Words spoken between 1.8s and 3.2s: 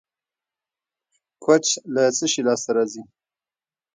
له څه شي لاسته راځي؟